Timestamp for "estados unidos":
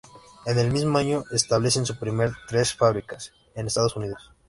3.67-4.31